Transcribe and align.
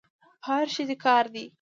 په 0.43 0.47
هر 0.51 0.65
شي 0.73 0.83
دي 0.89 0.95
کار 1.05 1.25
دی. 1.33 1.43